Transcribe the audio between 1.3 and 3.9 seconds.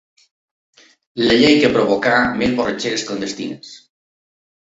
llei que provocà més borratxeres clandestines.